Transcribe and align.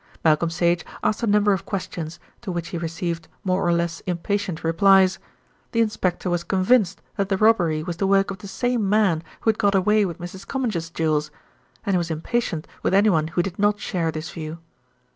Malcolm 0.23 0.49
Sage 0.49 0.83
asked 1.03 1.21
a 1.21 1.27
number 1.27 1.53
of 1.53 1.63
questions, 1.67 2.19
to 2.41 2.51
which 2.51 2.69
he 2.69 2.77
received 2.79 3.27
more 3.43 3.63
or 3.67 3.71
less 3.71 3.99
impatient 4.07 4.63
replies. 4.63 5.19
The 5.73 5.79
inspector 5.81 6.27
was 6.27 6.43
convinced 6.43 7.03
that 7.17 7.29
the 7.29 7.37
robbery 7.37 7.83
was 7.83 7.97
the 7.97 8.07
work 8.07 8.31
of 8.31 8.39
the 8.39 8.47
same 8.47 8.89
man 8.89 9.21
who 9.41 9.51
had 9.51 9.59
got 9.59 9.75
away 9.75 10.03
with 10.05 10.17
Mrs. 10.17 10.47
Comminge's 10.47 10.89
jewels, 10.89 11.29
and 11.85 11.93
he 11.93 11.99
was 11.99 12.09
impatient 12.09 12.65
with 12.81 12.95
anyone 12.95 13.27
who 13.27 13.43
did 13.43 13.59
not 13.59 13.79
share 13.79 14.11
this 14.11 14.31
view. 14.31 14.57